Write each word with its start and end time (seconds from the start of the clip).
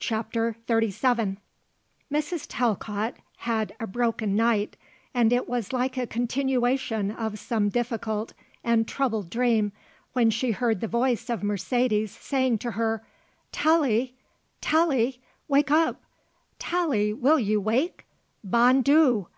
CHAPTER 0.00 0.56
XXXVII 0.68 1.36
Mrs. 2.12 2.46
Talcott 2.48 3.14
had 3.36 3.72
a 3.78 3.86
broken 3.86 4.34
night 4.34 4.76
and 5.14 5.32
it 5.32 5.48
was 5.48 5.72
like 5.72 5.96
a 5.96 6.08
continuation 6.08 7.12
of 7.12 7.38
some 7.38 7.68
difficult 7.68 8.34
and 8.64 8.88
troubled 8.88 9.30
dream 9.30 9.70
when 10.12 10.28
she 10.28 10.50
heard 10.50 10.80
the 10.80 10.88
voice 10.88 11.30
of 11.30 11.44
Mercedes 11.44 12.10
saying 12.10 12.58
to 12.58 12.72
her: 12.72 13.06
"Tallie, 13.52 14.16
Tallie, 14.60 15.20
wake 15.46 15.70
up. 15.70 16.02
Tallie, 16.58 17.12
will 17.12 17.38
you 17.38 17.60
wake! 17.60 18.06
_Bon 18.44 18.82
Dieu! 18.82 19.28